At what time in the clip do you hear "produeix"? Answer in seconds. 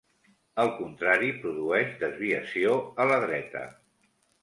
1.45-1.93